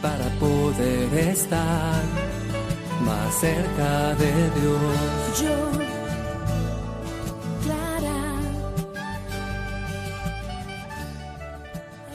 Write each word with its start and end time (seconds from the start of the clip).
para 0.00 0.28
poder 0.40 1.12
estar 1.28 2.02
más 3.02 3.34
cerca 3.38 4.14
de 4.14 4.32
Dios. 4.32 5.42
Yo, 5.42 5.70
Clara. 7.62 8.34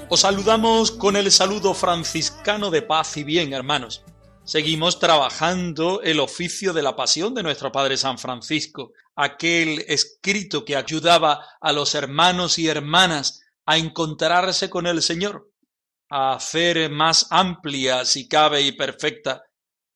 Os 0.09 0.19
saludamos 0.19 0.91
con 0.91 1.15
el 1.15 1.31
saludo 1.31 1.75
franciscano 1.75 2.71
de 2.71 2.81
paz 2.81 3.17
y 3.17 3.23
bien, 3.23 3.53
hermanos. 3.53 4.03
Seguimos 4.45 4.99
trabajando 4.99 6.01
el 6.01 6.19
oficio 6.19 6.73
de 6.73 6.81
la 6.81 6.95
pasión 6.95 7.35
de 7.35 7.43
nuestro 7.43 7.71
Padre 7.71 7.97
San 7.97 8.17
Francisco, 8.17 8.93
aquel 9.15 9.85
escrito 9.87 10.65
que 10.65 10.75
ayudaba 10.75 11.45
a 11.61 11.71
los 11.71 11.93
hermanos 11.93 12.57
y 12.57 12.67
hermanas 12.67 13.43
a 13.67 13.77
encontrarse 13.77 14.69
con 14.69 14.87
el 14.87 15.01
Señor, 15.01 15.51
a 16.09 16.33
hacer 16.33 16.89
más 16.89 17.27
amplia, 17.29 18.05
si 18.05 18.27
cabe 18.27 18.61
y 18.61 18.71
perfecta, 18.71 19.43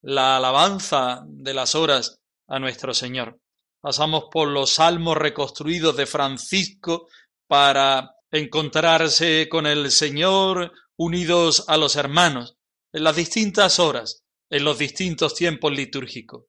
la 0.01 0.37
alabanza 0.37 1.23
de 1.25 1.53
las 1.53 1.73
horas 1.73 2.19
a 2.47 2.59
nuestro 2.59 2.93
Señor. 2.93 3.39
Pasamos 3.79 4.25
por 4.29 4.49
los 4.49 4.71
salmos 4.73 5.17
reconstruidos 5.17 5.95
de 5.95 6.05
Francisco 6.05 7.07
para 7.47 8.11
encontrarse 8.29 9.47
con 9.49 9.65
el 9.65 9.89
Señor 9.89 10.73
unidos 10.97 11.63
a 11.67 11.77
los 11.77 11.95
hermanos 11.95 12.57
en 12.91 13.05
las 13.05 13.15
distintas 13.15 13.79
horas 13.79 14.23
en 14.49 14.65
los 14.65 14.77
distintos 14.77 15.33
tiempos 15.33 15.71
litúrgicos. 15.71 16.43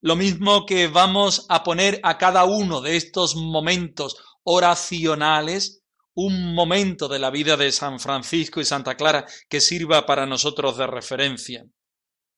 Lo 0.00 0.16
mismo 0.16 0.66
que 0.66 0.88
vamos 0.88 1.46
a 1.48 1.62
poner 1.62 2.00
a 2.02 2.18
cada 2.18 2.44
uno 2.44 2.80
de 2.80 2.96
estos 2.96 3.36
momentos 3.36 4.16
oracionales 4.42 5.83
un 6.14 6.54
momento 6.54 7.08
de 7.08 7.18
la 7.18 7.30
vida 7.30 7.56
de 7.56 7.72
San 7.72 7.98
Francisco 7.98 8.60
y 8.60 8.64
Santa 8.64 8.96
Clara 8.96 9.26
que 9.48 9.60
sirva 9.60 10.06
para 10.06 10.26
nosotros 10.26 10.76
de 10.76 10.86
referencia. 10.86 11.66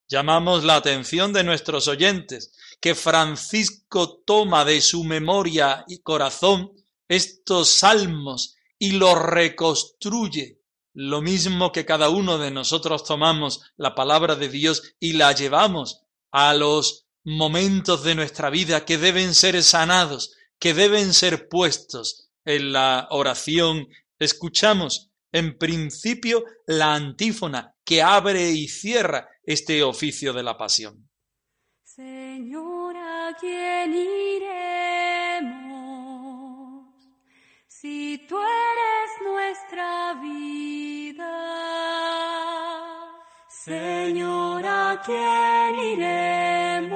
Llamamos 0.09 0.65
la 0.65 0.77
atención 0.77 1.33
de 1.33 1.45
nuestros 1.45 1.89
oyentes 1.89 2.53
que 2.81 2.95
Francisco 2.95 4.23
toma 4.25 4.65
de 4.65 4.81
su 4.81 5.05
memoria 5.05 5.85
y 5.89 5.99
corazón 6.01 6.73
estos 7.09 7.69
salmos 7.69 8.57
y 8.79 8.93
los 8.93 9.21
reconstruye 9.21 10.61
lo 10.95 11.21
mismo 11.21 11.73
que 11.73 11.85
cada 11.85 12.09
uno 12.09 12.39
de 12.39 12.51
nosotros 12.51 13.05
tomamos 13.05 13.61
la 13.77 13.95
palabra 13.95 14.35
de 14.35 14.49
Dios 14.49 14.95
y 14.99 15.13
la 15.13 15.33
llevamos 15.33 16.03
a 16.31 16.55
los 16.55 17.07
momentos 17.23 18.03
de 18.03 18.15
nuestra 18.15 18.49
vida 18.49 18.84
que 18.84 18.97
deben 18.97 19.34
ser 19.34 19.62
sanados, 19.62 20.33
que 20.59 20.73
deben 20.73 21.12
ser 21.12 21.49
puestos 21.49 22.25
en 22.47 22.73
la 22.73 23.09
oración. 23.11 23.89
Escuchamos 24.19 25.11
en 25.31 25.59
principio 25.59 26.45
la 26.67 26.95
antífona 26.95 27.75
que 27.84 28.01
abre 28.01 28.51
y 28.53 28.69
cierra 28.69 29.29
este 29.45 29.83
oficio 29.83 30.33
de 30.33 30.43
la 30.43 30.56
pasión. 30.56 31.06
Señor, 31.83 32.97
¿a 32.97 33.37
quién 33.39 33.95
iremos? 33.95 34.47
Si 37.67 38.25
tú 38.27 38.39
eres 38.39 39.11
nuestra 39.25 40.15
vida. 40.21 41.56
Señor, 43.49 44.65
¿a 44.65 45.03
quién 45.05 45.79
iremos? 45.93 46.96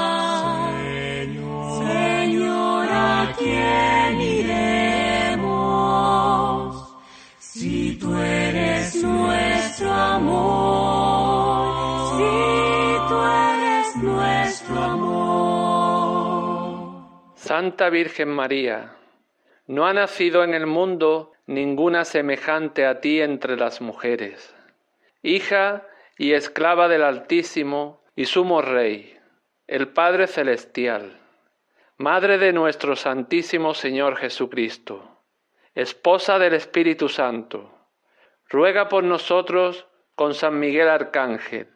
Santa 17.51 17.89
Virgen 17.89 18.29
María, 18.29 18.95
no 19.67 19.85
ha 19.85 19.91
nacido 19.91 20.45
en 20.45 20.53
el 20.53 20.67
mundo 20.67 21.33
ninguna 21.47 22.05
semejante 22.05 22.85
a 22.85 23.01
ti 23.01 23.19
entre 23.19 23.57
las 23.57 23.81
mujeres, 23.81 24.55
hija 25.21 25.85
y 26.17 26.31
esclava 26.31 26.87
del 26.87 27.03
Altísimo 27.03 28.05
y 28.15 28.23
Sumo 28.23 28.61
Rey, 28.61 29.19
el 29.67 29.89
Padre 29.89 30.27
Celestial, 30.27 31.19
Madre 31.97 32.37
de 32.37 32.53
nuestro 32.53 32.95
Santísimo 32.95 33.73
Señor 33.73 34.15
Jesucristo, 34.15 35.21
esposa 35.75 36.39
del 36.39 36.53
Espíritu 36.53 37.09
Santo, 37.09 37.69
ruega 38.47 38.87
por 38.87 39.03
nosotros 39.03 39.87
con 40.15 40.35
San 40.35 40.57
Miguel 40.57 40.87
Arcángel 40.87 41.67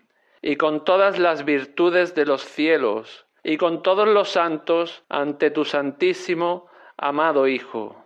y 0.42 0.56
con 0.56 0.86
todas 0.86 1.19
las 1.19 1.44
virtudes 1.44 2.16
de 2.16 2.25
los 2.25 2.46
cielos 2.46 3.25
y 3.47 3.57
con 3.57 3.83
todos 3.83 4.07
los 4.07 4.29
santos 4.29 5.03
ante 5.07 5.51
tu 5.51 5.66
Santísimo, 5.66 6.66
amado 6.97 7.47
Hijo, 7.47 8.03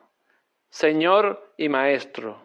Señor 0.70 1.54
y 1.56 1.70
Maestro. 1.70 2.42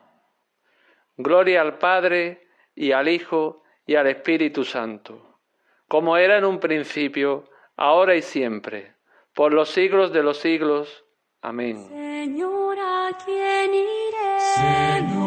Gloria 1.16 1.60
al 1.60 1.78
Padre 1.78 2.47
y 2.77 2.93
al 2.93 3.09
Hijo 3.09 3.65
y 3.84 3.97
al 3.97 4.06
Espíritu 4.06 4.65
Santo, 4.65 5.41
como 5.88 6.16
era 6.16 6.38
en 6.38 6.44
un 6.44 6.60
principio, 6.60 7.50
ahora 7.77 8.15
y 8.15 8.22
siempre, 8.22 8.94
por 9.34 9.53
los 9.53 9.71
siglos 9.71 10.12
de 10.12 10.22
los 10.22 10.38
siglos. 10.38 11.05
Amén. 11.43 11.88
Señor, 11.88 12.78
¿a 12.78 13.11
quién 13.25 13.75
iremos? 13.75 14.43
Señor, 14.55 15.24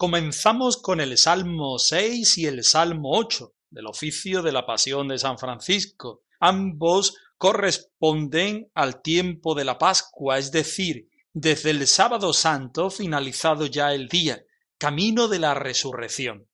Comenzamos 0.00 0.76
con 0.76 1.00
el 1.00 1.18
Salmo 1.18 1.76
6 1.76 2.38
y 2.38 2.46
el 2.46 2.62
Salmo 2.62 3.18
8 3.18 3.52
del 3.70 3.88
oficio 3.88 4.42
de 4.42 4.52
la 4.52 4.64
Pasión 4.64 5.08
de 5.08 5.18
San 5.18 5.40
Francisco. 5.40 6.22
Ambos 6.38 7.16
corresponden 7.36 8.70
al 8.74 9.02
tiempo 9.02 9.56
de 9.56 9.64
la 9.64 9.76
Pascua, 9.76 10.38
es 10.38 10.52
decir, 10.52 11.08
desde 11.32 11.70
el 11.70 11.84
sábado 11.88 12.32
santo 12.32 12.90
finalizado 12.90 13.66
ya 13.66 13.92
el 13.92 14.06
día, 14.06 14.44
camino 14.78 15.26
de 15.26 15.40
la 15.40 15.54
resurrección. 15.54 16.48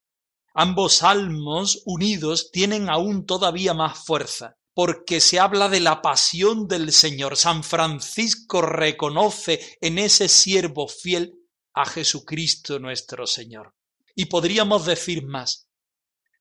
Ambos 0.55 0.95
salmos 0.95 1.83
unidos 1.85 2.51
tienen 2.51 2.89
aún 2.89 3.27
todavía 3.27 3.75
más 3.75 4.07
fuerza, 4.07 4.57
porque 4.73 5.21
se 5.21 5.39
habla 5.39 5.69
de 5.69 5.81
la 5.81 6.01
pasión 6.01 6.67
del 6.67 6.93
Señor. 6.93 7.37
San 7.37 7.63
Francisco 7.63 8.63
reconoce 8.63 9.77
en 9.83 9.99
ese 9.99 10.29
siervo 10.31 10.89
fiel 10.89 11.44
a 11.75 11.85
Jesucristo 11.85 12.79
nuestro 12.79 13.27
Señor. 13.27 13.75
Y 14.15 14.27
podríamos 14.27 14.87
decir 14.87 15.27
más, 15.27 15.69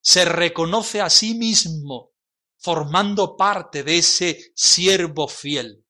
se 0.00 0.24
reconoce 0.24 1.00
a 1.00 1.10
sí 1.10 1.34
mismo 1.34 2.12
formando 2.58 3.36
parte 3.36 3.82
de 3.82 3.98
ese 3.98 4.52
siervo 4.54 5.28
fiel. 5.28 5.84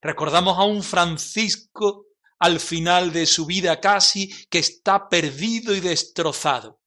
Recordamos 0.00 0.58
a 0.58 0.64
un 0.64 0.82
Francisco 0.82 2.06
al 2.38 2.60
final 2.60 3.12
de 3.12 3.26
su 3.26 3.46
vida 3.46 3.80
casi 3.80 4.28
que 4.48 4.58
está 4.58 5.08
perdido 5.08 5.74
y 5.74 5.80
destrozado. 5.80 6.80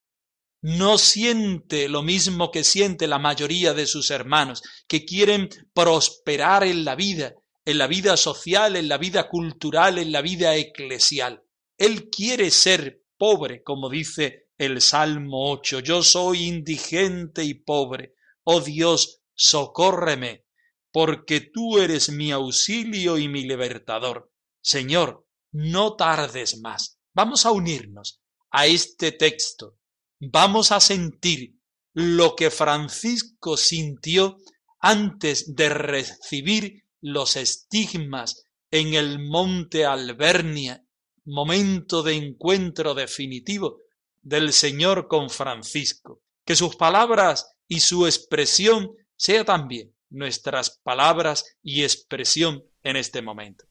No 0.61 0.97
siente 0.97 1.89
lo 1.89 2.03
mismo 2.03 2.51
que 2.51 2.63
siente 2.63 3.07
la 3.07 3.19
mayoría 3.19 3.73
de 3.73 3.87
sus 3.87 4.11
hermanos, 4.11 4.61
que 4.87 5.05
quieren 5.05 5.49
prosperar 5.73 6.63
en 6.63 6.85
la 6.85 6.95
vida, 6.95 7.33
en 7.65 7.77
la 7.77 7.87
vida 7.87 8.17
social, 8.17 8.75
en 8.75 8.87
la 8.87 8.97
vida 8.97 9.29
cultural, 9.29 9.97
en 9.97 10.11
la 10.11 10.21
vida 10.21 10.55
eclesial. 10.55 11.43
Él 11.77 12.09
quiere 12.09 12.51
ser 12.51 13.03
pobre, 13.17 13.63
como 13.63 13.89
dice 13.89 14.49
el 14.57 14.81
Salmo 14.81 15.51
8. 15.51 15.79
Yo 15.79 16.03
soy 16.03 16.45
indigente 16.45 17.43
y 17.43 17.53
pobre. 17.53 18.15
Oh 18.43 18.61
Dios, 18.61 19.21
socórreme, 19.35 20.45
porque 20.91 21.41
tú 21.41 21.77
eres 21.77 22.09
mi 22.09 22.31
auxilio 22.31 23.17
y 23.17 23.27
mi 23.27 23.43
libertador. 23.43 24.31
Señor, 24.61 25.27
no 25.51 25.95
tardes 25.95 26.59
más. 26.59 26.99
Vamos 27.13 27.45
a 27.45 27.51
unirnos 27.51 28.21
a 28.51 28.65
este 28.65 29.11
texto. 29.11 29.77
Vamos 30.19 30.71
a 30.71 30.79
sentir 30.79 31.55
lo 31.93 32.35
que 32.35 32.49
Francisco 32.49 33.57
sintió 33.57 34.37
antes 34.79 35.55
de 35.55 35.69
recibir 35.69 36.83
los 37.01 37.35
estigmas 37.35 38.43
en 38.71 38.93
el 38.93 39.19
monte 39.19 39.85
Albernia, 39.85 40.86
momento 41.27 42.01
de 42.01 42.13
encuentro 42.13 42.95
definitivo 42.95 43.81
del 44.21 44.53
Señor 44.53 45.07
con 45.07 45.29
Francisco. 45.29 46.21
Que 46.45 46.55
sus 46.55 46.75
palabras 46.75 47.53
y 47.67 47.81
su 47.81 48.05
expresión 48.05 48.91
sea 49.15 49.43
también 49.43 49.93
nuestras 50.09 50.79
palabras 50.81 51.57
y 51.61 51.83
expresión 51.83 52.63
en 52.83 52.95
este 52.95 53.21
momento. 53.21 53.65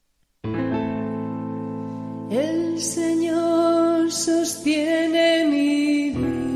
El 2.30 2.78
Señor 2.80 4.12
sostiene 4.12 5.46
mi 5.46 6.10
vida. 6.10 6.46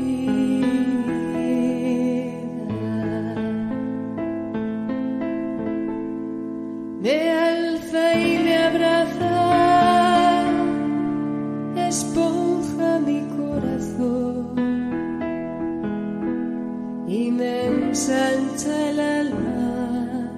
Me 7.01 7.50
el 17.91 18.99
alma. 18.99 20.31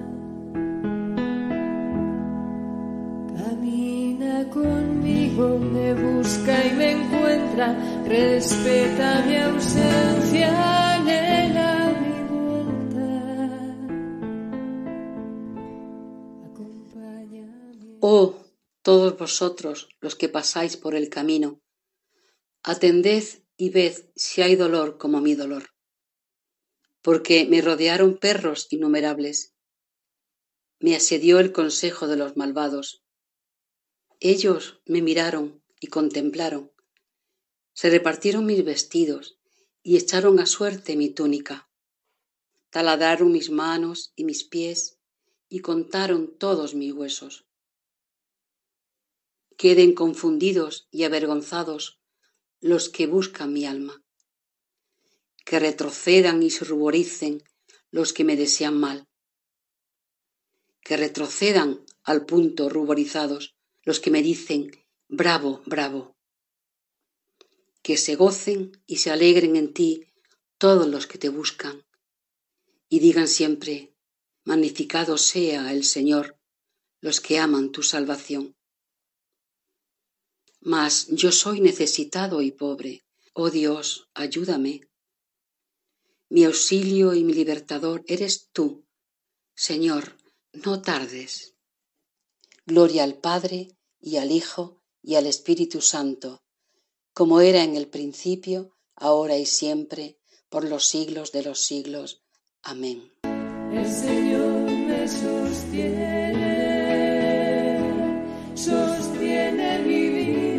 Camina 3.36 4.50
conmigo, 4.50 5.58
me 5.60 5.94
busca 5.94 6.66
y 6.66 6.72
me 6.72 6.90
encuentra, 6.90 7.76
respeta 8.06 9.24
mi 9.26 9.36
ausencia. 9.36 10.74
Oh, 18.06 18.34
todos 18.82 19.16
vosotros 19.16 19.88
los 20.02 20.14
que 20.14 20.28
pasáis 20.28 20.76
por 20.76 20.94
el 20.94 21.08
camino, 21.08 21.62
atended 22.62 23.24
y 23.56 23.70
ved 23.70 23.94
si 24.14 24.42
hay 24.42 24.56
dolor 24.56 24.98
como 24.98 25.22
mi 25.22 25.34
dolor. 25.34 25.73
Porque 27.04 27.44
me 27.44 27.60
rodearon 27.60 28.16
perros 28.16 28.66
innumerables. 28.70 29.52
Me 30.80 30.96
asedió 30.96 31.38
el 31.38 31.52
consejo 31.52 32.08
de 32.08 32.16
los 32.16 32.38
malvados. 32.38 33.04
Ellos 34.20 34.80
me 34.86 35.02
miraron 35.02 35.62
y 35.80 35.88
contemplaron. 35.88 36.72
Se 37.74 37.90
repartieron 37.90 38.46
mis 38.46 38.64
vestidos 38.64 39.36
y 39.82 39.98
echaron 39.98 40.40
a 40.40 40.46
suerte 40.46 40.96
mi 40.96 41.10
túnica. 41.10 41.68
Taladraron 42.70 43.30
mis 43.30 43.50
manos 43.50 44.14
y 44.16 44.24
mis 44.24 44.42
pies 44.42 44.98
y 45.50 45.58
contaron 45.60 46.38
todos 46.38 46.74
mis 46.74 46.94
huesos. 46.94 47.44
Queden 49.58 49.94
confundidos 49.94 50.88
y 50.90 51.04
avergonzados 51.04 52.00
los 52.62 52.88
que 52.88 53.06
buscan 53.06 53.52
mi 53.52 53.66
alma. 53.66 54.03
Que 55.44 55.58
retrocedan 55.58 56.42
y 56.42 56.50
se 56.50 56.64
ruboricen 56.64 57.42
los 57.90 58.12
que 58.12 58.24
me 58.24 58.36
desean 58.36 58.78
mal. 58.78 59.06
Que 60.82 60.96
retrocedan 60.96 61.84
al 62.02 62.26
punto 62.26 62.68
ruborizados 62.68 63.54
los 63.82 64.00
que 64.00 64.10
me 64.10 64.22
dicen 64.22 64.70
bravo, 65.08 65.62
bravo. 65.66 66.16
Que 67.82 67.96
se 67.96 68.16
gocen 68.16 68.82
y 68.86 68.96
se 68.96 69.10
alegren 69.10 69.56
en 69.56 69.72
ti 69.72 70.06
todos 70.58 70.88
los 70.88 71.06
que 71.06 71.18
te 71.18 71.28
buscan 71.28 71.84
y 72.88 73.00
digan 73.00 73.28
siempre 73.28 73.94
magnificado 74.44 75.18
sea 75.18 75.72
el 75.72 75.84
Señor 75.84 76.38
los 77.00 77.20
que 77.20 77.38
aman 77.38 77.72
tu 77.72 77.82
salvación. 77.82 78.56
Mas 80.60 81.08
yo 81.08 81.32
soy 81.32 81.60
necesitado 81.60 82.40
y 82.40 82.50
pobre. 82.50 83.04
Oh 83.32 83.50
Dios, 83.50 84.08
ayúdame. 84.14 84.80
Mi 86.34 86.42
auxilio 86.42 87.14
y 87.14 87.22
mi 87.22 87.32
libertador 87.32 88.02
eres 88.08 88.48
tú. 88.50 88.84
Señor, 89.54 90.16
no 90.52 90.82
tardes. 90.82 91.54
Gloria 92.66 93.04
al 93.04 93.14
Padre 93.18 93.68
y 94.00 94.16
al 94.16 94.32
Hijo 94.32 94.82
y 95.00 95.14
al 95.14 95.28
Espíritu 95.28 95.80
Santo, 95.80 96.42
como 97.12 97.40
era 97.40 97.62
en 97.62 97.76
el 97.76 97.86
principio, 97.86 98.74
ahora 98.96 99.38
y 99.38 99.46
siempre, 99.46 100.18
por 100.48 100.64
los 100.64 100.88
siglos 100.88 101.30
de 101.30 101.44
los 101.44 101.60
siglos. 101.60 102.24
Amén. 102.62 103.12
El 103.72 103.88
Señor 103.88 104.72
me 104.88 105.06
sostiene, 105.06 106.50
sostiene 108.56 109.78
mi 109.86 110.08
vida, 110.08 110.54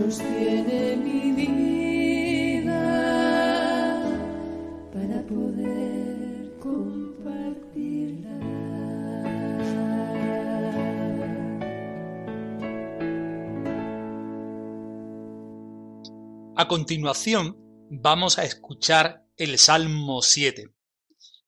Mi 0.00 1.32
vida 1.32 1.92
para 4.94 5.22
poder 5.26 6.58
compartirla. 6.58 8.30
A 16.56 16.66
continuación, 16.66 17.58
vamos 17.90 18.38
a 18.38 18.44
escuchar 18.44 19.26
el 19.36 19.58
Salmo 19.58 20.22
7. 20.22 20.72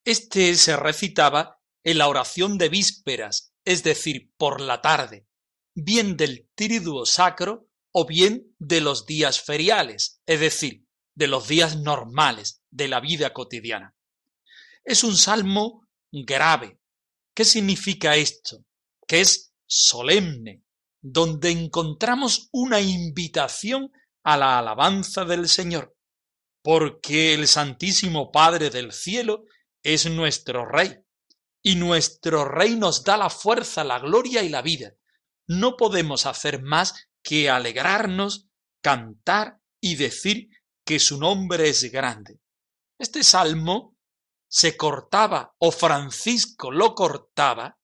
Este 0.04 0.54
se 0.56 0.76
recitaba 0.76 1.59
en 1.85 1.97
la 1.97 2.06
oración 2.06 2.59
de 2.59 2.68
vísperas, 2.68 3.54
es 3.64 3.82
decir, 3.82 4.30
por 4.37 4.61
la 4.61 4.82
tarde, 4.82 5.26
bien 5.75 6.18
del 6.18 6.50
triduo 6.54 7.06
sacro 7.06 7.72
o 7.92 8.06
bien 8.06 8.54
de 8.58 8.80
los 8.80 9.06
días 9.06 9.40
feriales, 9.40 10.20
es 10.26 10.40
decir, 10.40 10.87
de 11.14 11.26
los 11.26 11.46
días 11.46 11.76
normales 11.76 12.62
de 12.70 12.88
la 12.88 13.00
vida 13.00 13.32
cotidiana. 13.32 13.94
Es 14.84 15.04
un 15.04 15.16
salmo 15.16 15.87
grave. 16.11 16.78
¿Qué 17.34 17.44
significa 17.44 18.16
esto? 18.16 18.64
Que 19.06 19.20
es 19.20 19.54
solemne, 19.66 20.62
donde 21.00 21.50
encontramos 21.50 22.49
una 22.52 22.80
invitación 22.80 23.92
a 24.25 24.37
la 24.37 24.58
alabanza 24.58 25.25
del 25.25 25.49
Señor, 25.49 25.96
porque 26.62 27.34
el 27.34 27.49
Santísimo 27.49 28.30
Padre 28.30 28.70
del 28.70 28.92
Cielo 28.92 29.44
es 29.82 30.08
nuestro 30.08 30.64
Rey, 30.64 30.96
y 31.62 31.75
nuestro 31.76 32.44
Rey 32.44 32.76
nos 32.76 33.04
da 33.04 33.16
la 33.16 33.30
fuerza, 33.30 33.84
la 33.84 33.99
gloria 33.99 34.42
y 34.42 34.49
la 34.49 34.62
vida. 34.62 34.94
No 35.46 35.76
podemos 35.76 36.26
hacer 36.26 36.62
más 36.62 37.08
que 37.23 37.49
alegrarnos, 37.49 38.49
cantar 38.83 39.59
y 39.81 39.97
decir 39.97 40.49
que 40.85 40.99
su 40.99 41.19
nombre 41.19 41.69
es 41.69 41.91
grande. 41.91 42.41
Este 42.99 43.23
salmo 43.23 43.97
se 44.49 44.76
cortaba, 44.76 45.55
o 45.59 45.73
Francisco 45.73 46.71
lo 46.71 46.95
cortaba, 46.95 47.79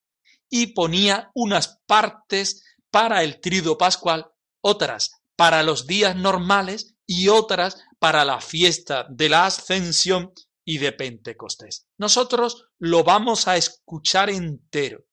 y 0.50 0.68
ponía 0.68 1.30
unas 1.34 1.80
partes 1.86 2.64
para 2.90 3.22
el 3.22 3.40
trido 3.40 3.78
pascual, 3.78 4.26
otras 4.60 5.12
para 5.36 5.62
los 5.62 5.86
días 5.86 6.16
normales 6.16 6.96
y 7.06 7.28
otras 7.28 7.80
para 7.98 8.24
la 8.24 8.40
fiesta 8.40 9.06
de 9.08 9.28
la 9.28 9.46
ascensión 9.46 10.32
y 10.64 10.78
de 10.78 10.92
Pentecostés. 10.92 11.86
Nosotros 11.96 12.66
lo 12.78 13.04
vamos 13.04 13.46
a 13.46 13.56
escuchar 13.56 14.30
entero 14.30 15.04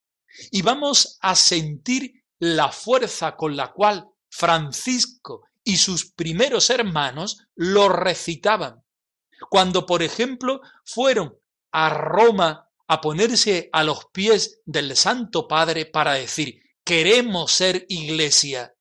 y 0.52 0.62
vamos 0.64 1.18
a 1.22 1.36
sentir 1.36 2.26
la 2.40 2.72
fuerza 2.72 3.36
con 3.36 3.56
la 3.56 3.72
cual 3.72 4.10
Francisco 4.30 5.44
y 5.64 5.78
sus 5.78 6.12
primeros 6.12 6.70
hermanos 6.70 7.48
lo 7.56 7.90
recitaban. 7.90 8.84
Cuando, 9.50 9.86
por 9.86 10.04
ejemplo, 10.04 10.62
fueron 10.84 11.38
a 11.72 11.90
Roma 11.90 12.70
a 12.88 13.02
ponerse 13.02 13.70
a 13.74 13.84
los 13.84 14.06
pies 14.12 14.62
del 14.66 14.96
Santo 14.96 15.48
Padre 15.48 15.86
para 15.86 16.14
decir, 16.14 16.62
queremos 16.84 17.52
ser 17.52 17.86
iglesia, 17.90 18.76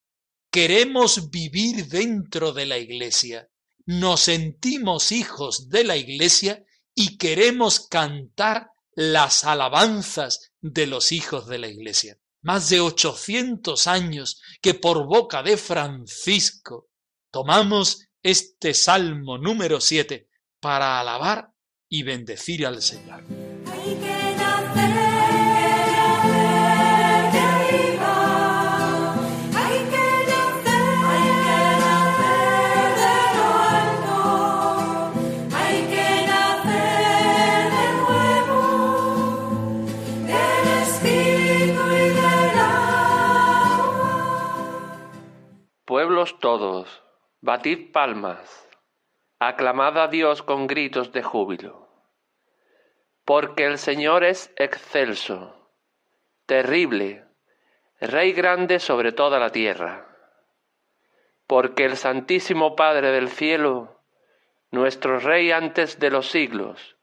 queremos 0.51 1.31
vivir 1.31 1.89
dentro 1.89 2.53
de 2.53 2.67
la 2.67 2.79
iglesia, 2.79 3.49
nos 3.87 4.23
sentimos 4.23 5.13
hijos 5.13 5.69
de 5.69 5.85
la 5.85 5.97
Iglesia 5.97 6.65
y 6.95 7.19
queremos 7.19 7.81
cantar 7.81 8.71
las 8.95 9.45
alabanzas 9.45 10.53
de 10.61 10.87
los 10.87 11.13
hijos 11.13 11.47
de 11.47 11.59
la 11.59 11.69
Iglesia. 11.69 12.19
Más 12.45 12.69
de 12.69 12.81
800 12.81 13.87
años 13.87 14.43
que 14.61 14.75
por 14.75 15.07
boca 15.07 15.43
de 15.43 15.57
Francisco 15.57 16.91
tomamos 17.31 18.07
este 18.23 18.75
Salmo 18.75 19.39
número 19.39 19.81
7 19.81 20.29
para 20.61 21.01
alabar 21.01 21.51
y 21.89 22.03
bendecir 22.03 22.67
al 22.67 22.83
Señor. 22.83 23.44
Todos, 46.33 47.03
batid 47.43 47.93
palmas, 47.93 48.67
aclamad 49.39 49.99
a 49.99 50.09
Dios 50.09 50.43
con 50.43 50.67
gritos 50.67 51.13
de 51.13 51.23
júbilo, 51.23 51.87
porque 53.27 53.67
el 53.67 53.77
Señor 53.77 54.25
es 54.25 54.51
excelso, 54.57 55.69
terrible, 56.47 57.25
Rey 58.01 58.33
grande 58.33 58.81
sobre 58.81 59.13
toda 59.13 59.39
la 59.39 59.51
tierra, 59.51 60.17
porque 61.47 61.85
el 61.85 61.99
Santísimo 61.99 62.75
Padre 62.75 63.13
del 63.13 63.29
cielo, 63.29 64.01
nuestro 64.71 65.19
Rey 65.19 65.53
antes 65.53 65.99
de 65.99 66.11
los 66.11 66.31
siglos, 66.31 66.97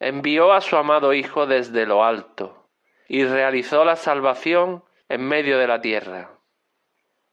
envió 0.00 0.52
a 0.52 0.60
su 0.60 0.76
amado 0.76 1.14
Hijo 1.14 1.46
desde 1.46 1.86
lo 1.86 2.04
alto 2.04 2.68
y 3.08 3.24
realizó 3.24 3.86
la 3.86 3.96
salvación 3.96 4.84
en 5.08 5.26
medio 5.26 5.58
de 5.58 5.66
la 5.66 5.80
tierra 5.80 6.35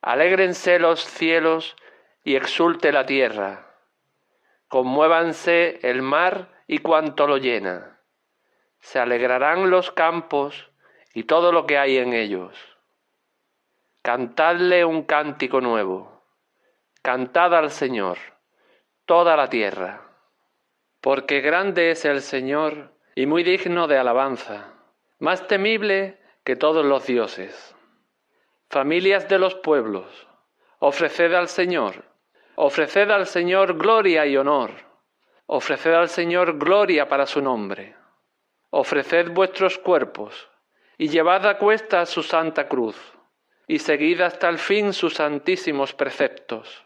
Alégrense 0.05 0.79
los 0.79 0.99
cielos 0.99 1.77
y 2.25 2.35
exulte 2.35 2.91
la 2.91 3.05
tierra. 3.05 3.73
Conmuévanse 4.67 5.79
el 5.81 6.01
mar 6.01 6.49
y 6.67 6.79
cuanto 6.79 7.25
lo 7.25 7.37
llena. 7.37 8.01
Se 8.81 8.99
alegrarán 8.99 9.69
los 9.69 9.91
campos 9.91 10.71
y 11.13 11.23
todo 11.23 11.53
lo 11.53 11.65
que 11.65 11.77
hay 11.77 11.99
en 11.99 12.11
ellos. 12.11 12.53
Cantadle 14.01 14.83
un 14.83 15.03
cántico 15.03 15.61
nuevo. 15.61 16.21
Cantad 17.01 17.55
al 17.55 17.71
Señor, 17.71 18.17
toda 19.05 19.37
la 19.37 19.49
tierra. 19.49 20.01
Porque 20.99 21.39
grande 21.39 21.91
es 21.91 22.03
el 22.03 22.21
Señor 22.21 22.91
y 23.15 23.25
muy 23.25 23.43
digno 23.43 23.87
de 23.87 23.97
alabanza, 23.97 24.73
más 25.19 25.47
temible 25.47 26.19
que 26.43 26.57
todos 26.57 26.83
los 26.85 27.07
dioses. 27.07 27.72
Familias 28.73 29.29
de 29.29 29.37
los 29.37 29.53
pueblos, 29.53 30.27
ofreced 30.79 31.31
al 31.35 31.47
Señor, 31.47 32.05
ofreced 32.55 33.11
al 33.11 33.27
Señor 33.27 33.77
gloria 33.77 34.25
y 34.25 34.35
honor, 34.35 34.71
ofreced 35.45 35.93
al 35.93 36.09
Señor 36.09 36.57
gloria 36.57 37.07
para 37.07 37.27
su 37.27 37.39
nombre, 37.39 37.95
ofreced 38.71 39.29
vuestros 39.29 39.77
cuerpos, 39.77 40.49
y 40.97 41.09
llevad 41.09 41.45
a 41.45 41.59
cuesta 41.59 42.03
su 42.07 42.23
santa 42.23 42.67
cruz, 42.67 42.97
y 43.67 43.77
seguid 43.77 44.21
hasta 44.21 44.49
el 44.49 44.57
fin 44.57 44.91
sus 44.91 45.13
santísimos 45.13 45.93
preceptos. 45.93 46.83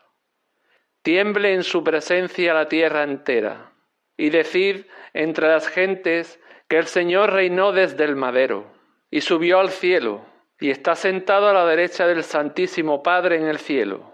Tiemble 1.04 1.54
en 1.54 1.64
su 1.64 1.86
presencia 1.86 2.54
la 2.54 2.68
tierra 2.68 3.04
entera, 3.04 3.72
y 4.18 4.30
decid 4.30 4.88
entre 5.14 5.48
las 5.48 5.70
gentes 5.70 6.38
que 6.68 6.80
el 6.80 6.88
Señor 6.88 7.32
reinó 7.32 7.72
desde 7.72 8.04
el 8.04 8.18
madero, 8.18 8.74
y 9.10 9.22
subió 9.22 9.62
al 9.62 9.70
cielo, 9.70 10.26
y 10.60 10.72
está 10.72 10.96
sentado 10.96 11.48
a 11.48 11.54
la 11.54 11.66
derecha 11.66 12.08
del 12.08 12.24
Santísimo 12.24 13.04
Padre 13.04 13.38
en 13.38 13.48
el 13.48 13.60
cielo. 13.60 14.12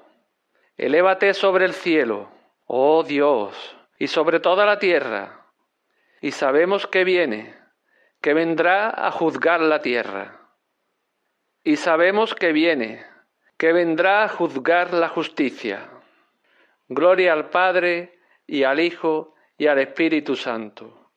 Elévate 0.78 1.34
sobre 1.34 1.66
el 1.66 1.74
cielo, 1.74 2.30
oh 2.66 3.04
Dios, 3.04 3.78
y 3.98 4.08
sobre 4.08 4.40
toda 4.40 4.66
la 4.66 4.80
tierra, 4.80 5.46
y 6.20 6.32
sabemos 6.32 6.88
que 6.88 7.04
viene, 7.04 7.56
que 8.22 8.34
vendrá 8.34 8.90
a 8.90 9.12
juzgar 9.12 9.62
la 9.62 9.82
tierra. 9.82 10.40
Y 11.64 11.78
sabemos 11.78 12.36
que 12.36 12.52
viene, 12.52 13.06
que 13.58 13.72
vendrá 13.72 14.24
a 14.24 14.30
juzgar 14.30 14.94
la 14.94 15.08
justicia. 15.08 15.90
Gloria 16.90 17.34
al 17.34 17.50
Padre 17.50 18.20
y 18.46 18.64
al 18.64 18.82
Hijo 18.82 19.36
y 19.58 19.68
al 19.68 19.80
Espíritu 19.80 20.36
Santo, 20.36 21.10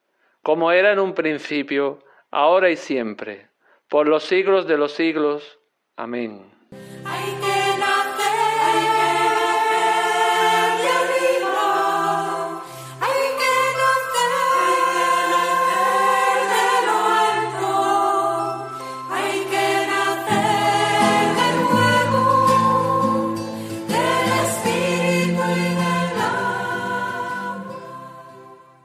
como 0.42 0.70
era 0.70 0.92
en 0.92 1.00
un 1.00 1.14
principio, 1.14 1.98
ahora 2.30 2.70
y 2.70 2.76
siempre 2.76 3.48
por 3.88 4.08
los 4.08 4.24
siglos 4.24 4.66
de 4.66 4.78
los 4.78 4.92
siglos. 4.92 5.58
Amén. 5.96 6.52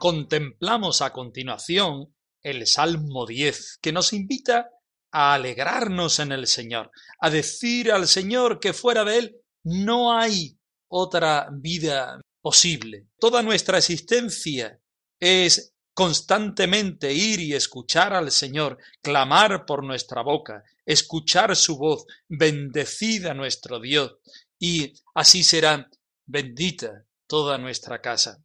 Contemplamos 0.01 1.03
a 1.03 1.13
continuación 1.13 2.15
el 2.41 2.65
Salmo 2.65 3.27
10, 3.27 3.77
que 3.84 3.91
nos 3.91 4.13
invita 4.13 4.72
a 5.12 5.34
alegrarnos 5.34 6.20
en 6.20 6.32
el 6.32 6.48
Señor, 6.48 6.91
a 7.20 7.30
decir 7.30 7.91
al 7.91 8.08
Señor 8.08 8.60
que 8.60 8.74
fuera 8.74 9.03
de 9.03 9.18
Él 9.18 9.36
no 9.63 10.18
hay 10.18 10.58
otra 10.88 11.50
vida 11.51 12.20
posible. 12.41 13.08
Toda 13.20 13.44
nuestra 13.44 13.77
existencia 13.77 14.80
es 15.20 15.74
constantemente 15.94 17.13
ir 17.13 17.39
y 17.39 17.53
escuchar 17.53 18.13
al 18.13 18.32
Señor, 18.32 18.77
clamar 19.01 19.65
por 19.65 19.84
nuestra 19.84 20.22
boca, 20.24 20.63
escuchar 20.86 21.56
su 21.56 21.77
voz, 21.77 22.06
bendecida 22.27 23.34
nuestro 23.34 23.80
Dios, 23.80 24.15
y 24.58 24.94
así 25.13 25.44
será 25.44 25.89
bendita 26.25 27.06
toda 27.27 27.58
nuestra 27.58 28.01
casa. 28.01 28.44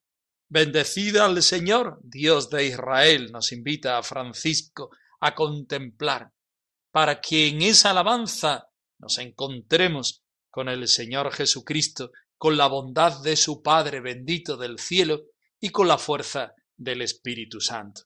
Bendecida 0.49 1.25
al 1.25 1.43
Señor, 1.43 1.99
Dios 2.03 2.51
de 2.51 2.67
Israel, 2.67 3.33
nos 3.33 3.53
invita 3.53 3.99
a 3.99 4.03
Francisco 4.03 4.91
a 5.21 5.35
contemplar 5.35 6.33
para 6.97 7.21
que 7.21 7.49
en 7.49 7.61
esa 7.61 7.91
alabanza 7.91 8.71
nos 8.99 9.19
encontremos 9.19 10.25
con 10.49 10.71
el 10.71 10.89
Señor 10.89 11.31
Jesucristo, 11.31 12.11
con 12.39 12.57
la 12.57 12.69
bondad 12.69 13.21
de 13.21 13.37
su 13.37 13.63
Padre 13.63 14.01
bendito 14.01 14.57
del 14.57 14.79
cielo 14.79 15.25
y 15.61 15.69
con 15.69 15.89
la 15.89 15.99
fuerza 15.99 16.55
del 16.75 17.03
Espíritu 17.03 17.61
Santo. 17.61 18.05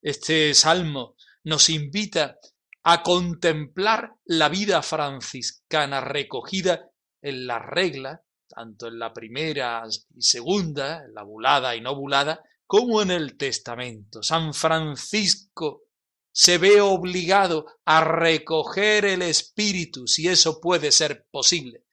Este 0.00 0.54
salmo 0.54 1.16
nos 1.42 1.70
invita 1.70 2.38
a 2.84 3.02
contemplar 3.02 4.14
la 4.26 4.48
vida 4.48 4.80
franciscana 4.82 6.00
recogida 6.00 6.88
en 7.20 7.48
la 7.48 7.58
regla, 7.58 8.22
tanto 8.46 8.86
en 8.86 9.00
la 9.00 9.12
primera 9.12 9.82
y 10.14 10.22
segunda, 10.22 11.04
en 11.04 11.14
la 11.14 11.24
bulada 11.24 11.74
y 11.74 11.80
no 11.80 11.96
bulada, 11.96 12.44
como 12.64 13.02
en 13.02 13.10
el 13.10 13.36
testamento. 13.36 14.22
San 14.22 14.54
Francisco 14.54 15.89
se 16.40 16.56
ve 16.56 16.80
obligado 16.80 17.66
a 17.84 18.02
recoger 18.02 19.04
el 19.04 19.20
espíritu, 19.20 20.06
si 20.06 20.26
eso 20.26 20.58
puede 20.58 20.90
ser 20.90 21.26
posible, 21.30 21.84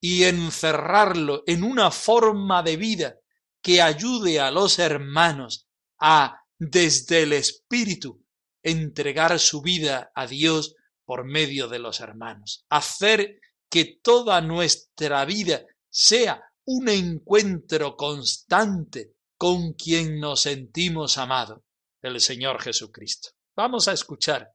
y 0.00 0.24
encerrarlo 0.24 1.44
en 1.46 1.62
una 1.62 1.92
forma 1.92 2.64
de 2.64 2.76
vida 2.76 3.20
que 3.62 3.80
ayude 3.80 4.40
a 4.40 4.50
los 4.50 4.80
hermanos 4.80 5.68
a, 6.00 6.42
desde 6.58 7.22
el 7.22 7.34
espíritu, 7.34 8.26
entregar 8.64 9.38
su 9.38 9.62
vida 9.62 10.10
a 10.12 10.26
Dios 10.26 10.74
por 11.04 11.24
medio 11.24 11.68
de 11.68 11.78
los 11.78 12.00
hermanos, 12.00 12.66
hacer 12.68 13.38
que 13.70 14.00
toda 14.02 14.40
nuestra 14.40 15.24
vida 15.24 15.64
sea 15.88 16.42
un 16.64 16.88
encuentro 16.88 17.96
constante 17.96 19.14
con 19.38 19.74
quien 19.74 20.18
nos 20.18 20.40
sentimos 20.40 21.16
amados, 21.16 21.60
el 22.02 22.20
Señor 22.20 22.60
Jesucristo. 22.60 23.30
Vamos 23.54 23.86
a 23.86 23.92
escuchar 23.92 24.50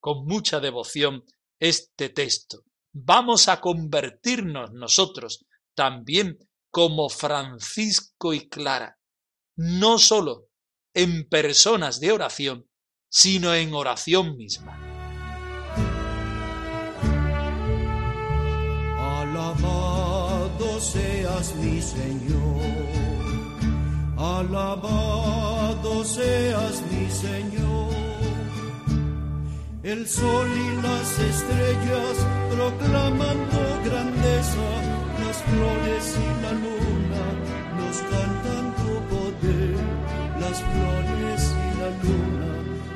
con 0.00 0.26
mucha 0.26 0.60
devoción 0.60 1.24
este 1.58 2.10
texto. 2.10 2.64
Vamos 2.92 3.48
a 3.48 3.60
convertirnos 3.60 4.72
nosotros 4.72 5.46
también 5.74 6.38
como 6.70 7.08
Francisco 7.08 8.34
y 8.34 8.48
Clara, 8.48 8.98
no 9.56 9.98
sólo 9.98 10.48
en 10.92 11.26
personas 11.28 12.00
de 12.00 12.12
oración, 12.12 12.68
sino 13.08 13.54
en 13.54 13.72
oración 13.72 14.36
misma. 14.36 14.78
Alabado 18.98 20.80
seas 20.80 21.54
mi 21.56 21.80
Señor, 21.80 22.60
alabado 24.18 26.04
seas 26.04 26.82
mi 26.92 27.10
Señor. 27.10 27.63
El 29.84 30.06
sol 30.06 30.48
y 30.50 30.82
las 30.82 31.18
estrellas 31.18 32.26
proclaman 32.56 33.50
tu 33.50 33.90
grandeza, 33.90 34.70
las 35.20 35.42
flores 35.42 36.18
y 36.18 36.42
la 36.42 36.52
luna 36.52 37.24
nos 37.76 38.00
cantan 38.00 38.74
tu 38.76 38.94
poder, 39.12 39.76
las 40.40 40.62
flores 40.62 41.54
y 41.54 41.68
la 41.80 41.90
luna 42.02 42.52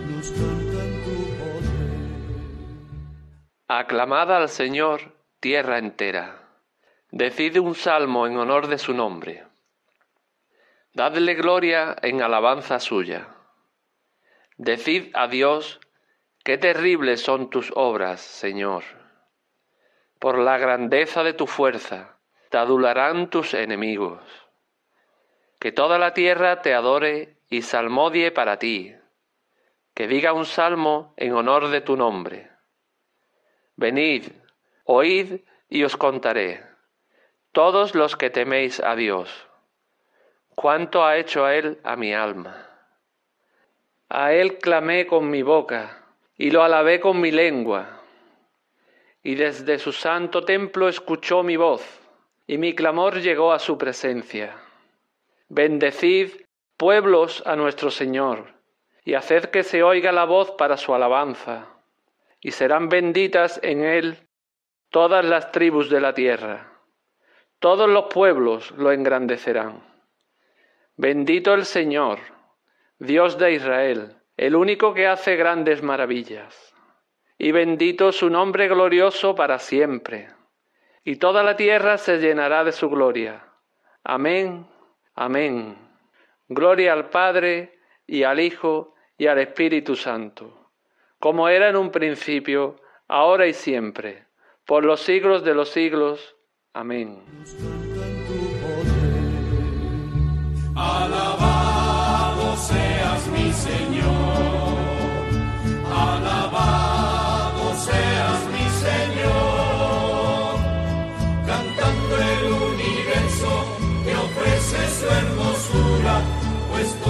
nos 0.09 0.31
cantan 0.31 0.91
tu 1.05 1.17
poder. 1.37 1.91
Aclamad 3.69 4.33
al 4.33 4.49
Señor 4.49 5.13
tierra 5.41 5.77
entera. 5.77 6.41
Decid 7.11 7.59
un 7.59 7.75
salmo 7.75 8.27
en 8.27 8.39
honor 8.39 8.67
de 8.67 8.79
su 8.79 8.95
nombre. 8.95 9.45
Dadle 10.95 11.35
gloria 11.35 11.95
en 12.01 12.23
alabanza 12.23 12.81
suya. 12.81 13.29
Decid 14.57 15.11
a 15.15 15.29
Dios, 15.29 15.81
qué 16.49 16.57
terribles 16.57 17.21
son 17.21 17.51
tus 17.51 17.71
obras, 17.77 18.23
Señor. 18.23 18.83
Por 20.19 20.39
la 20.39 20.57
grandeza 20.57 21.23
de 21.23 21.35
tu 21.35 21.47
fuerza, 21.47 22.17
te 22.49 22.57
adularán 22.57 23.29
tus 23.29 23.53
enemigos. 23.53 24.23
Que 25.61 25.73
toda 25.73 25.99
la 25.99 26.15
tierra 26.15 26.63
te 26.63 26.73
adore 26.73 27.37
y 27.51 27.61
salmodie 27.61 28.33
para 28.33 28.59
ti. 28.59 28.95
Que 29.93 30.09
diga 30.09 30.33
un 30.33 30.47
salmo 30.47 31.13
en 31.19 31.35
honor 31.35 31.69
de 31.69 31.83
tu 31.83 31.99
nombre. 31.99 32.51
Venid, 33.77 34.33
oíd 34.85 35.43
y 35.69 35.85
os 35.85 35.99
contaré, 35.99 36.65
todos 37.53 37.95
los 37.95 38.17
que 38.17 38.31
teméis 38.31 38.81
a 38.81 38.97
Dios, 38.97 39.29
cuánto 40.55 41.05
ha 41.05 41.19
hecho 41.19 41.45
a 41.45 41.55
Él 41.55 41.79
a 41.85 41.95
mi 41.97 42.15
alma. 42.15 42.71
A 44.09 44.33
Él 44.33 44.57
clamé 44.57 45.07
con 45.07 45.29
mi 45.29 45.43
boca 45.43 46.07
y 46.39 46.51
lo 46.51 46.63
alabé 46.63 47.01
con 47.01 47.21
mi 47.21 47.31
lengua, 47.31 48.01
y 49.23 49.35
desde 49.35 49.79
su 49.79 49.93
santo 49.93 50.45
templo 50.45 50.89
escuchó 50.89 51.43
mi 51.43 51.57
voz, 51.57 51.85
y 52.47 52.57
mi 52.57 52.75
clamor 52.75 53.21
llegó 53.21 53.53
a 53.53 53.59
su 53.59 53.77
presencia. 53.77 54.57
Bendecid, 55.51 56.31
pueblos, 56.79 57.43
a 57.45 57.57
nuestro 57.57 57.91
Señor, 57.91 58.55
y 59.05 59.15
haced 59.15 59.47
que 59.47 59.63
se 59.65 59.83
oiga 59.83 60.13
la 60.13 60.25
voz 60.25 60.53
para 60.53 60.79
su 60.79 60.95
alabanza 60.95 61.75
y 62.41 62.53
serán 62.53 62.89
benditas 62.89 63.61
en 63.63 63.85
él 63.85 64.19
todas 64.91 65.25
las 65.25 65.53
tribus 65.53 65.91
de 65.91 66.01
la 66.01 66.15
tierra. 66.15 66.73
Todos 67.59 67.89
los 67.89 68.05
pueblos 68.13 68.71
lo 68.73 68.93
engrandecerán. 68.93 69.83
Bendito 70.97 71.55
el 71.55 71.65
Señor, 71.65 72.21
Dios 72.99 73.39
de 73.39 73.53
Israel, 73.53 74.17
el 74.39 74.57
único 74.57 74.95
que 74.95 75.07
hace 75.07 75.37
grandes 75.37 75.83
maravillas. 75.83 76.75
Y 77.37 77.53
bendito 77.53 78.11
su 78.11 78.31
nombre 78.31 78.67
glorioso 78.69 79.35
para 79.35 79.59
siempre. 79.59 80.29
Y 81.05 81.17
toda 81.17 81.43
la 81.43 81.57
tierra 81.57 81.99
se 81.99 82.17
llenará 82.17 82.65
de 82.65 82.73
su 82.73 82.89
gloria. 82.89 83.45
Amén, 84.03 84.67
amén. 85.15 85.77
Gloria 86.49 86.95
al 86.95 87.11
Padre 87.11 87.79
y 88.07 88.23
al 88.23 88.41
Hijo 88.41 88.95
y 89.19 89.27
al 89.27 89.39
Espíritu 89.39 89.95
Santo 89.95 90.59
como 91.19 91.49
era 91.49 91.69
en 91.69 91.77
un 91.77 91.91
principio, 91.91 92.77
ahora 93.09 93.47
y 93.47 93.53
siempre, 93.53 94.27
por 94.65 94.85
los 94.85 95.01
siglos 95.01 95.45
de 95.45 95.55
los 95.55 95.71
siglos. 95.71 96.37
Amén. 96.73 97.25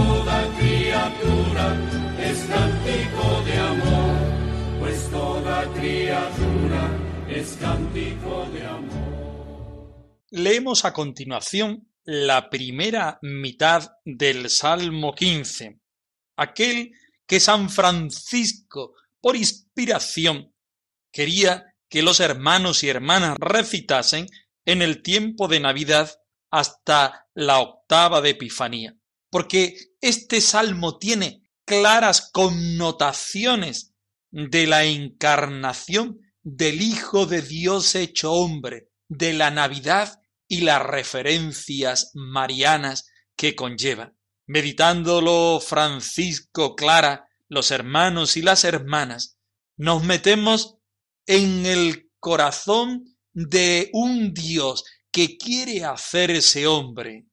Toda 0.09 0.39
criatura 0.59 1.67
es 2.19 2.39
cántico 2.55 3.43
de 3.45 3.57
amor, 3.73 4.17
pues 4.81 5.11
toda 5.11 5.73
criatura 5.75 6.83
es 7.29 7.57
cántico 7.61 8.49
de 8.53 8.67
amor. 8.67 10.25
Leemos 10.31 10.85
a 10.85 10.93
continuación 10.93 11.91
la 12.05 12.49
primera 12.49 13.19
mitad 13.21 13.91
del 14.05 14.49
Salmo 14.49 15.15
15, 15.15 15.79
aquel 16.37 16.93
que 17.27 17.39
San 17.39 17.69
Francisco, 17.69 18.95
por 19.21 19.37
inspiración, 19.37 20.55
quería 21.13 21.75
que 21.91 22.03
los 22.03 22.21
hermanos 22.21 22.83
y 22.83 22.89
hermanas 22.89 23.37
recitasen 23.39 24.27
en 24.65 24.81
el 24.81 25.03
tiempo 25.03 25.49
de 25.49 25.61
Navidad 25.61 26.11
hasta 26.51 27.27
la 27.35 27.61
octava 27.61 28.23
de 28.23 28.31
Epifanía, 28.31 28.97
porque 29.31 29.77
este 30.01 30.41
salmo 30.41 30.99
tiene 30.99 31.43
claras 31.65 32.31
connotaciones 32.33 33.95
de 34.31 34.67
la 34.67 34.85
encarnación 34.85 36.21
del 36.43 36.81
Hijo 36.81 37.27
de 37.27 37.43
Dios 37.43 37.95
hecho 37.95 38.33
hombre, 38.33 38.91
de 39.09 39.33
la 39.33 39.51
Navidad 39.51 40.21
y 40.47 40.61
las 40.61 40.83
referencias 40.83 42.11
marianas 42.15 43.11
que 43.37 43.55
conlleva. 43.55 44.15
Meditándolo 44.47 45.61
Francisco, 45.61 46.75
Clara, 46.75 47.29
los 47.49 47.71
hermanos 47.71 48.37
y 48.37 48.43
las 48.43 48.65
hermanas, 48.65 49.39
nos 49.77 50.03
metemos 50.05 50.79
en 51.27 51.67
el 51.67 52.11
corazón 52.19 53.05
de 53.33 53.91
un 53.93 54.33
Dios 54.33 54.85
que 55.11 55.37
quiere 55.37 55.85
hacerse 55.85 56.67
hombre. 56.67 57.27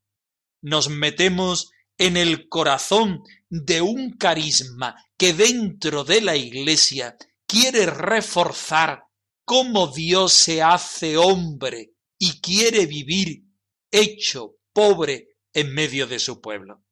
Nos 0.62 0.89
metemos 0.89 1.71
en 1.97 2.17
el 2.17 2.49
corazón 2.49 3.23
de 3.49 3.81
un 3.81 4.17
carisma 4.17 4.95
que 5.17 5.34
dentro 5.34 6.03
de 6.03 6.21
la 6.21 6.36
Iglesia 6.36 7.15
quiere 7.47 7.86
reforzar 7.86 9.05
cómo 9.45 9.88
Dios 9.88 10.34
se 10.34 10.62
hace 10.62 11.15
hombre 11.17 11.93
y 12.17 12.41
quiere 12.41 12.86
vivir 12.86 13.43
hecho 13.91 14.55
pobre 14.73 15.29
en 15.53 15.73
medio 15.73 16.08
de 16.08 16.19
su 16.19 16.41
pueblo. 16.41 16.84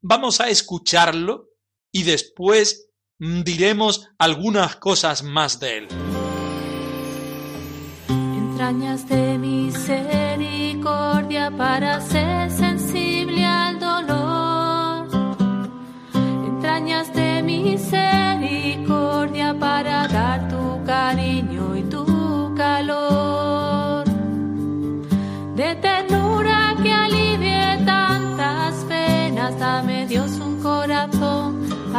Vamos 0.00 0.40
a 0.40 0.48
escucharlo 0.48 1.50
y 1.92 2.04
después 2.04 2.88
diremos 3.18 4.08
algunas 4.18 4.76
cosas 4.76 5.22
más 5.22 5.60
de 5.60 5.78
él. 5.78 5.88
Entrañas 8.08 9.08
de 9.08 9.38
misericordia 9.38 11.50
para 11.56 12.00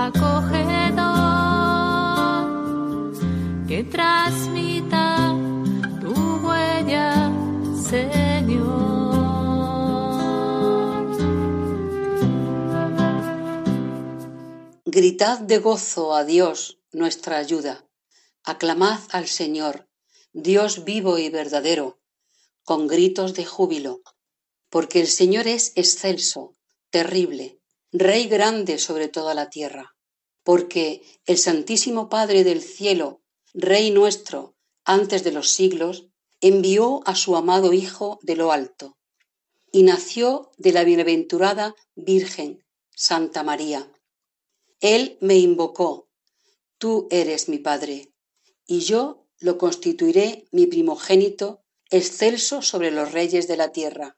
acogedor 0.07 1.05
que 3.67 3.83
transmita 3.83 5.35
tu 6.01 6.13
huella, 6.45 7.31
Señor. 7.89 8.87
Gritad 14.85 15.39
de 15.39 15.57
gozo 15.59 16.15
a 16.15 16.23
Dios, 16.23 16.79
nuestra 16.91 17.37
ayuda. 17.37 17.85
Aclamad 18.43 18.99
al 19.11 19.27
Señor, 19.27 19.89
Dios 20.31 20.85
vivo 20.85 21.17
y 21.17 21.29
verdadero, 21.29 21.99
con 22.63 22.87
gritos 22.87 23.33
de 23.33 23.45
júbilo, 23.45 24.01
porque 24.69 25.01
el 25.01 25.07
Señor 25.07 25.47
es 25.47 25.73
excelso, 25.75 26.55
terrible, 26.89 27.57
Rey 27.93 28.27
grande 28.27 28.79
sobre 28.79 29.07
toda 29.07 29.33
la 29.33 29.49
tierra, 29.49 29.96
porque 30.47 31.01
el 31.25 31.37
Santísimo 31.37 32.07
Padre 32.07 32.45
del 32.45 32.61
cielo, 32.61 33.21
Rey 33.53 33.91
nuestro, 33.91 34.55
antes 34.85 35.25
de 35.25 35.33
los 35.33 35.49
siglos, 35.49 36.07
envió 36.39 37.01
a 37.05 37.15
su 37.15 37.35
amado 37.35 37.73
Hijo 37.73 38.17
de 38.21 38.37
lo 38.37 38.53
alto, 38.53 38.97
y 39.73 39.83
nació 39.83 40.49
de 40.57 40.71
la 40.71 40.85
bienaventurada 40.85 41.75
Virgen, 41.95 42.63
Santa 42.95 43.43
María. 43.43 43.91
Él 44.79 45.17
me 45.19 45.35
invocó, 45.35 46.07
tú 46.77 47.09
eres 47.11 47.49
mi 47.49 47.57
Padre, 47.57 48.13
y 48.65 48.79
yo 48.79 49.27
lo 49.39 49.57
constituiré 49.57 50.47
mi 50.51 50.65
primogénito 50.65 51.61
excelso 51.89 52.61
sobre 52.61 52.91
los 52.91 53.11
reyes 53.11 53.49
de 53.49 53.57
la 53.57 53.73
tierra. 53.73 54.17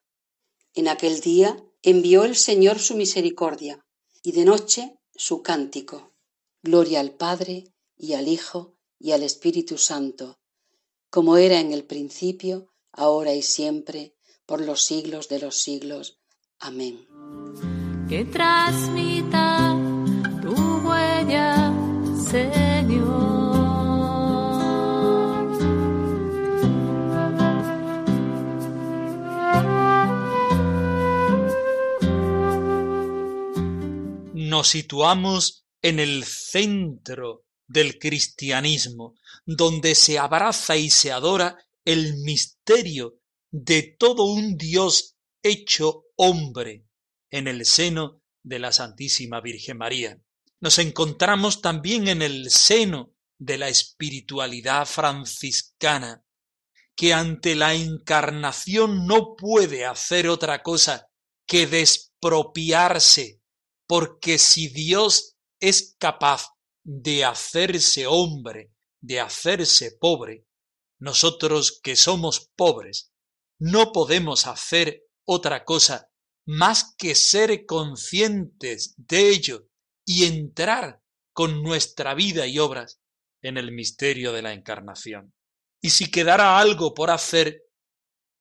En 0.75 0.89
aquel 0.89 1.21
día 1.21 1.57
envió 1.81 2.23
el 2.23 2.35
Señor 2.35 2.77
su 2.77 2.95
misericordia, 2.95 3.83
y 4.21 4.33
de 4.33 4.45
noche 4.45 4.99
su 5.15 5.41
cántico. 5.41 6.08
Gloria 6.61 6.99
al 6.99 7.11
Padre, 7.11 7.73
y 7.97 8.13
al 8.13 8.27
Hijo, 8.27 8.75
y 8.99 9.11
al 9.11 9.23
Espíritu 9.23 9.77
Santo, 9.77 10.39
como 11.09 11.37
era 11.37 11.59
en 11.59 11.71
el 11.73 11.85
principio, 11.85 12.73
ahora 12.91 13.33
y 13.33 13.41
siempre, 13.41 14.15
por 14.45 14.61
los 14.61 14.83
siglos 14.83 15.29
de 15.29 15.39
los 15.39 15.55
siglos. 15.61 16.19
Amén. 16.59 17.07
Que 18.09 18.25
transmita 18.25 19.77
tu 20.41 20.53
huella, 20.87 21.73
Señor. 22.29 23.29
Nos 34.33 34.67
situamos 34.67 35.58
en 35.81 35.99
el 35.99 36.23
centro 36.23 37.45
del 37.67 37.99
cristianismo, 37.99 39.15
donde 39.45 39.95
se 39.95 40.17
abraza 40.17 40.75
y 40.75 40.89
se 40.89 41.11
adora 41.11 41.57
el 41.85 42.17
misterio 42.17 43.19
de 43.51 43.95
todo 43.97 44.25
un 44.25 44.57
Dios 44.57 45.15
hecho 45.43 46.05
hombre 46.15 46.85
en 47.29 47.47
el 47.47 47.65
seno 47.65 48.21
de 48.43 48.59
la 48.59 48.71
Santísima 48.71 49.41
Virgen 49.41 49.77
María. 49.77 50.19
Nos 50.59 50.79
encontramos 50.79 51.61
también 51.61 52.07
en 52.07 52.21
el 52.21 52.49
seno 52.49 53.13
de 53.37 53.57
la 53.57 53.69
espiritualidad 53.69 54.85
franciscana, 54.85 56.23
que 56.95 57.13
ante 57.13 57.55
la 57.55 57.73
encarnación 57.73 59.07
no 59.07 59.35
puede 59.37 59.85
hacer 59.85 60.27
otra 60.27 60.61
cosa 60.61 61.07
que 61.47 61.65
despropiarse, 61.65 63.41
porque 63.87 64.37
si 64.37 64.67
Dios 64.67 65.28
es 65.59 65.95
capaz 65.99 66.47
de 66.83 67.25
hacerse 67.25 68.07
hombre, 68.07 68.71
de 69.01 69.19
hacerse 69.19 69.91
pobre, 69.99 70.45
nosotros 70.99 71.79
que 71.81 71.95
somos 71.95 72.51
pobres, 72.55 73.11
no 73.59 73.91
podemos 73.91 74.47
hacer 74.47 75.03
otra 75.25 75.63
cosa 75.63 76.09
más 76.45 76.95
que 76.97 77.15
ser 77.15 77.65
conscientes 77.65 78.95
de 78.97 79.29
ello 79.29 79.67
y 80.05 80.25
entrar 80.25 81.01
con 81.33 81.61
nuestra 81.61 82.15
vida 82.15 82.47
y 82.47 82.59
obras 82.59 82.99
en 83.41 83.57
el 83.57 83.71
misterio 83.71 84.33
de 84.33 84.41
la 84.41 84.53
encarnación. 84.53 85.33
Y 85.81 85.91
si 85.91 86.09
quedara 86.09 86.59
algo 86.59 86.93
por 86.93 87.11
hacer, 87.11 87.63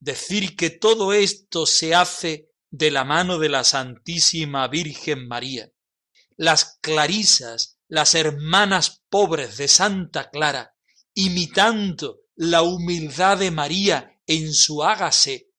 decir 0.00 0.56
que 0.56 0.70
todo 0.70 1.12
esto 1.12 1.66
se 1.66 1.94
hace 1.94 2.50
de 2.70 2.90
la 2.90 3.04
mano 3.04 3.38
de 3.38 3.48
la 3.48 3.64
Santísima 3.64 4.66
Virgen 4.68 5.28
María. 5.28 5.70
Las 6.38 6.78
clarisas 6.80 7.78
las 7.88 8.14
hermanas 8.14 9.02
pobres 9.08 9.56
de 9.56 9.66
Santa 9.66 10.30
Clara, 10.30 10.74
imitando 11.14 12.20
la 12.36 12.62
humildad 12.62 13.38
de 13.38 13.50
María 13.50 14.20
en 14.26 14.52
su 14.52 14.84
hágase, 14.84 15.50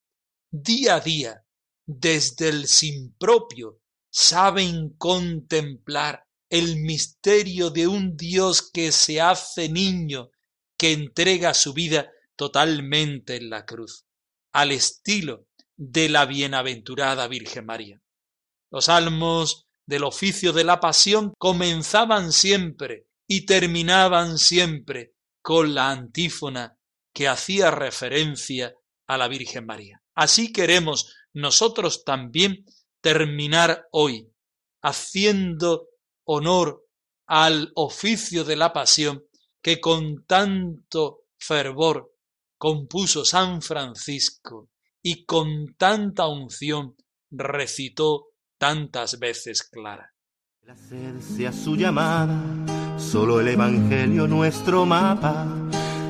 día 0.51 0.95
a 0.95 0.99
día, 0.99 1.43
desde 1.85 2.49
el 2.49 2.67
sin 2.67 3.13
propio, 3.15 3.81
saben 4.11 4.91
contemplar 4.91 6.25
el 6.49 6.77
misterio 6.77 7.71
de 7.71 7.87
un 7.87 8.15
Dios 8.15 8.69
que 8.71 8.91
se 8.91 9.19
hace 9.19 9.69
niño, 9.69 10.29
que 10.77 10.93
entrega 10.93 11.53
su 11.53 11.73
vida 11.73 12.11
totalmente 12.35 13.35
en 13.35 13.49
la 13.49 13.65
cruz, 13.65 14.05
al 14.53 14.71
estilo 14.71 15.47
de 15.75 16.09
la 16.09 16.25
bienaventurada 16.25 17.27
Virgen 17.27 17.65
María. 17.65 18.01
Los 18.71 18.85
salmos 18.85 19.68
del 19.89 20.03
oficio 20.03 20.53
de 20.53 20.63
la 20.63 20.79
pasión 20.79 21.33
comenzaban 21.39 22.31
siempre 22.31 23.07
y 23.27 23.47
terminaban 23.47 24.37
siempre 24.37 25.13
con 25.41 25.73
la 25.73 25.89
antífona 25.89 26.77
que 27.11 27.27
hacía 27.27 27.71
referencia 27.71 28.75
a 29.07 29.17
la 29.17 29.27
Virgen 29.27 29.65
María. 29.65 29.99
Así 30.13 30.53
queremos 30.53 31.15
nosotros 31.33 32.03
también 32.03 32.65
terminar 33.01 33.87
hoy 33.91 34.31
haciendo 34.83 35.87
honor 36.23 36.85
al 37.25 37.71
oficio 37.73 38.43
de 38.43 38.57
la 38.57 38.71
pasión 38.71 39.23
que 39.59 39.81
con 39.81 40.23
tanto 40.27 41.23
fervor 41.39 42.13
compuso 42.59 43.25
San 43.25 43.63
Francisco 43.63 44.69
y 45.01 45.25
con 45.25 45.73
tanta 45.79 46.27
unción 46.27 46.95
recitó 47.31 48.28
tantas 48.59 49.17
veces 49.17 49.63
clara. 49.63 50.13
El 50.61 50.69
hacerse 50.71 51.47
a 51.47 51.53
su 51.53 51.75
llamada, 51.75 52.37
solo 52.99 53.39
el 53.39 53.47
Evangelio 53.47 54.27
nuestro 54.27 54.85
mapa. 54.85 55.47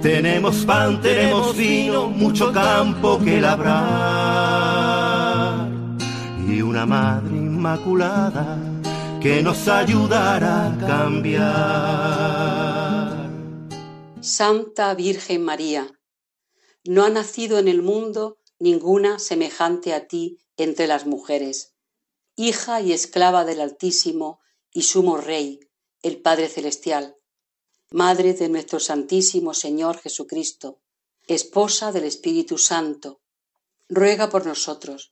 Tenemos 0.02 0.66
pan, 0.66 1.00
tenemos 1.02 1.56
vino, 1.56 2.10
mucho 2.10 2.52
campo 2.52 3.18
que 3.24 3.40
labrar. 3.40 3.80
Y 6.48 6.62
una 6.62 6.86
madre 6.86 7.38
inmaculada 7.38 8.58
que 9.22 9.42
nos 9.44 9.68
ayudará 9.68 10.74
a 10.74 10.78
cambiar. 10.80 11.40
Santa 14.22 14.94
Virgen 14.96 15.44
María, 15.44 15.88
no 16.84 17.06
ha 17.06 17.10
nacido 17.10 17.60
en 17.60 17.68
el 17.68 17.84
mundo 17.84 18.40
ninguna 18.58 19.20
semejante 19.20 19.94
a 19.94 20.08
ti 20.08 20.40
entre 20.58 20.88
las 20.88 21.06
mujeres 21.06 21.76
hija 22.40 22.80
y 22.80 22.94
esclava 22.94 23.44
del 23.44 23.60
Altísimo 23.60 24.40
y 24.72 24.84
sumo 24.84 25.18
Rey, 25.18 25.60
el 26.02 26.22
Padre 26.22 26.48
Celestial, 26.48 27.18
Madre 27.92 28.34
de 28.34 28.48
nuestro 28.48 28.80
Santísimo 28.80 29.54
Señor 29.54 29.98
Jesucristo, 29.98 30.80
esposa 31.28 31.92
del 31.92 32.06
Espíritu 32.06 32.58
Santo, 32.58 33.20
ruega 33.90 34.30
por 34.30 34.46
nosotros, 34.46 35.12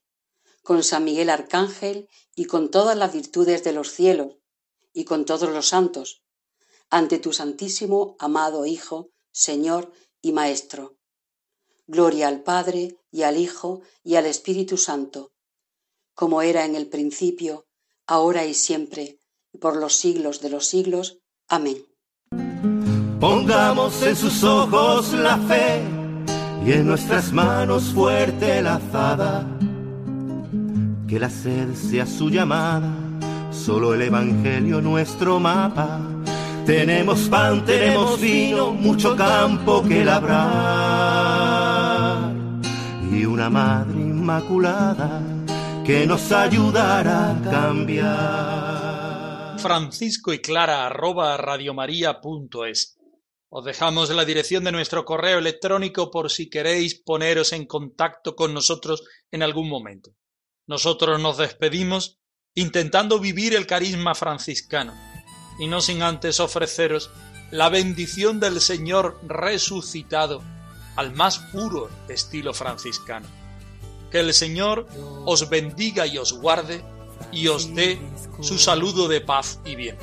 con 0.62 0.82
San 0.82 1.04
Miguel 1.04 1.28
Arcángel 1.28 2.08
y 2.34 2.46
con 2.46 2.70
todas 2.70 2.96
las 2.96 3.12
virtudes 3.12 3.62
de 3.62 3.72
los 3.72 3.92
cielos 3.92 4.36
y 4.94 5.04
con 5.04 5.26
todos 5.26 5.50
los 5.50 5.68
santos, 5.68 6.22
ante 6.88 7.18
tu 7.18 7.34
Santísimo, 7.34 8.16
amado 8.18 8.64
Hijo, 8.64 9.10
Señor 9.32 9.92
y 10.22 10.32
Maestro. 10.32 10.96
Gloria 11.86 12.28
al 12.28 12.42
Padre 12.42 12.96
y 13.10 13.24
al 13.24 13.36
Hijo 13.36 13.82
y 14.02 14.14
al 14.14 14.24
Espíritu 14.24 14.78
Santo 14.78 15.32
como 16.18 16.42
era 16.42 16.64
en 16.64 16.74
el 16.74 16.88
principio, 16.88 17.68
ahora 18.08 18.44
y 18.44 18.52
siempre, 18.52 19.20
y 19.52 19.58
por 19.58 19.76
los 19.76 19.94
siglos 19.94 20.40
de 20.40 20.50
los 20.50 20.66
siglos. 20.66 21.20
Amén. 21.48 21.76
Pongamos 23.20 24.02
en 24.02 24.16
sus 24.16 24.42
ojos 24.42 25.12
la 25.12 25.38
fe 25.38 25.80
y 26.66 26.72
en 26.72 26.88
nuestras 26.88 27.32
manos 27.32 27.92
fuerte 27.94 28.60
la 28.62 28.74
azada. 28.74 29.46
Que 31.06 31.20
la 31.20 31.30
sed 31.30 31.72
sea 31.76 32.04
su 32.04 32.30
llamada, 32.30 32.92
solo 33.52 33.94
el 33.94 34.02
Evangelio 34.02 34.80
nuestro 34.80 35.38
mapa. 35.38 36.00
Tenemos 36.66 37.28
pan, 37.28 37.64
tenemos 37.64 38.20
vino, 38.20 38.72
mucho 38.72 39.14
campo 39.14 39.84
que 39.84 40.04
labrar 40.04 40.32
y 43.08 43.24
una 43.24 43.48
madre 43.48 44.00
inmaculada 44.00 45.37
que 45.88 46.06
nos 46.06 46.30
ayudará 46.32 47.30
a 47.30 47.40
cambiar. 47.50 48.78
Francisco 49.58 50.34
y 50.34 50.40
Clara 50.40 50.84
arroba 50.84 51.34
radiomaria.es. 51.38 52.98
Os 53.48 53.64
dejamos 53.64 54.10
la 54.10 54.26
dirección 54.26 54.64
de 54.64 54.72
nuestro 54.72 55.06
correo 55.06 55.38
electrónico 55.38 56.10
por 56.10 56.30
si 56.30 56.50
queréis 56.50 56.94
poneros 56.94 57.54
en 57.54 57.64
contacto 57.64 58.36
con 58.36 58.52
nosotros 58.52 59.02
en 59.30 59.42
algún 59.42 59.70
momento. 59.70 60.10
Nosotros 60.66 61.18
nos 61.22 61.38
despedimos 61.38 62.18
intentando 62.54 63.18
vivir 63.18 63.54
el 63.54 63.66
carisma 63.66 64.14
franciscano 64.14 64.92
y 65.58 65.68
no 65.68 65.80
sin 65.80 66.02
antes 66.02 66.38
ofreceros 66.38 67.10
la 67.50 67.70
bendición 67.70 68.40
del 68.40 68.60
Señor 68.60 69.18
resucitado 69.26 70.42
al 70.96 71.14
más 71.14 71.38
puro 71.38 71.88
estilo 72.10 72.52
franciscano. 72.52 73.37
Que 74.10 74.20
el 74.20 74.32
Señor 74.32 74.86
os 75.24 75.48
bendiga 75.48 76.06
y 76.06 76.18
os 76.18 76.32
guarde 76.32 76.82
y 77.32 77.48
os 77.48 77.74
dé 77.74 77.98
su 78.40 78.58
saludo 78.58 79.08
de 79.08 79.20
paz 79.20 79.60
y 79.64 79.74
bien. 79.74 79.96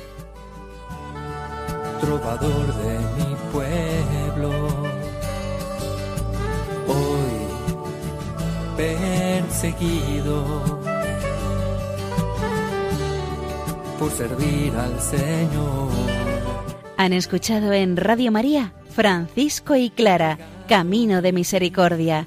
Trovador 2.00 2.74
de 2.76 2.98
mi 3.16 3.36
pueblo, 3.52 4.68
hoy 6.86 7.46
perseguido 8.76 10.44
por 13.98 14.10
servir 14.12 14.74
al 14.76 15.00
Señor. 15.00 15.88
Han 16.98 17.12
escuchado 17.12 17.72
en 17.72 17.96
Radio 17.96 18.30
María 18.30 18.72
Francisco 18.96 19.76
y 19.76 19.90
Clara 19.90 20.38
Camino 20.68 21.22
de 21.22 21.32
Misericordia, 21.32 22.26